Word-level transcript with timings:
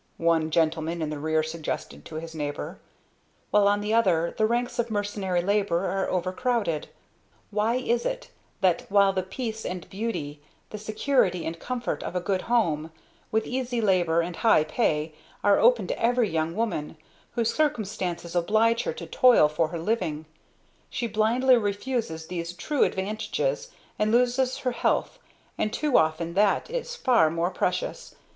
one 0.17 0.49
gentleman 0.49 0.99
in 0.99 1.11
the 1.11 1.19
rear 1.19 1.43
suggested 1.43 2.03
to 2.03 2.15
his 2.15 2.33
neighbor) 2.33 2.79
"while 3.51 3.67
on 3.67 3.81
the 3.81 3.93
other 3.93 4.33
the 4.35 4.47
ranks 4.47 4.79
of 4.79 4.89
mercenary 4.89 5.43
labor 5.43 5.85
are 5.85 6.09
overcrowded. 6.09 6.87
Why 7.51 7.75
is 7.75 8.03
it 8.03 8.31
that 8.61 8.89
while 8.89 9.13
the 9.13 9.21
peace 9.21 9.63
and 9.63 9.87
beauty, 9.91 10.41
the 10.71 10.79
security 10.79 11.45
and 11.45 11.59
comfort, 11.59 12.01
of 12.01 12.15
a 12.15 12.19
good 12.19 12.41
home, 12.41 12.89
with 13.31 13.45
easy 13.45 13.79
labor 13.79 14.21
and 14.21 14.37
high 14.37 14.63
pay, 14.63 15.13
are 15.43 15.59
open 15.59 15.85
to 15.85 16.01
every 16.03 16.29
young 16.31 16.55
woman, 16.55 16.97
whose 17.33 17.53
circumstances 17.53 18.35
oblige 18.35 18.81
her 18.85 18.93
to 18.93 19.05
toil 19.05 19.47
for 19.47 19.67
her 19.67 19.77
living, 19.77 20.25
she 20.89 21.05
blindly 21.05 21.57
refuses 21.59 22.25
these 22.25 22.53
true 22.53 22.83
advantages 22.83 23.69
and 23.99 24.11
loses 24.11 24.57
her 24.57 24.71
health 24.71 25.19
and 25.59 25.71
too 25.71 25.95
often 25.95 26.33
what 26.33 26.71
is 26.71 26.95
far 26.95 27.29
more 27.29 27.51
precious! 27.51 28.15